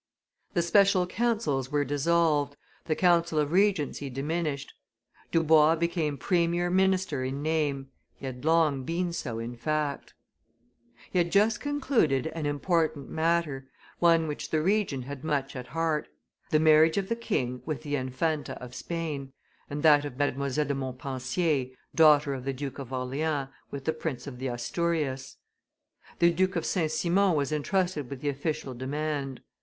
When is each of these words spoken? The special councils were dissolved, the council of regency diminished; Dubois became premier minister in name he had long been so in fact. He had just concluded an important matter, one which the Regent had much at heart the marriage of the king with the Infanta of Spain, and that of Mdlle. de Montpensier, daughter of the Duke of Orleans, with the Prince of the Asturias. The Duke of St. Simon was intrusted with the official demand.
The 0.55 0.63
special 0.63 1.05
councils 1.05 1.69
were 1.71 1.85
dissolved, 1.85 2.57
the 2.85 2.95
council 2.95 3.37
of 3.37 3.51
regency 3.51 4.09
diminished; 4.09 4.73
Dubois 5.31 5.75
became 5.75 6.17
premier 6.17 6.71
minister 6.71 7.23
in 7.23 7.43
name 7.43 7.91
he 8.15 8.25
had 8.25 8.43
long 8.43 8.81
been 8.83 9.13
so 9.13 9.37
in 9.37 9.55
fact. 9.55 10.15
He 11.11 11.19
had 11.19 11.31
just 11.31 11.59
concluded 11.59 12.25
an 12.25 12.47
important 12.47 13.11
matter, 13.11 13.67
one 13.99 14.27
which 14.27 14.49
the 14.49 14.59
Regent 14.63 15.03
had 15.03 15.23
much 15.23 15.55
at 15.55 15.67
heart 15.67 16.07
the 16.49 16.59
marriage 16.59 16.97
of 16.97 17.07
the 17.07 17.15
king 17.15 17.61
with 17.67 17.83
the 17.83 17.95
Infanta 17.95 18.59
of 18.59 18.73
Spain, 18.73 19.33
and 19.69 19.83
that 19.83 20.03
of 20.03 20.13
Mdlle. 20.13 20.67
de 20.67 20.73
Montpensier, 20.73 21.75
daughter 21.93 22.33
of 22.33 22.43
the 22.43 22.53
Duke 22.53 22.79
of 22.79 22.91
Orleans, 22.91 23.49
with 23.69 23.85
the 23.85 23.93
Prince 23.93 24.25
of 24.25 24.39
the 24.39 24.47
Asturias. 24.49 25.37
The 26.17 26.31
Duke 26.31 26.55
of 26.55 26.65
St. 26.65 26.89
Simon 26.89 27.35
was 27.35 27.51
intrusted 27.51 28.09
with 28.09 28.21
the 28.21 28.29
official 28.29 28.73
demand. 28.73 29.41